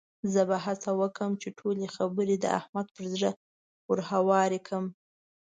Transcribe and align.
زه 0.33 0.41
به 0.49 0.57
هڅه 0.65 0.91
وکړم 1.01 1.31
چې 1.41 1.49
ټولې 1.59 1.85
خبرې 1.95 2.35
د 2.39 2.45
احمد 2.59 2.87
پر 2.95 3.03
زړه 3.13 3.31
ورهوارې 3.89 4.59
کړم. 4.65 4.85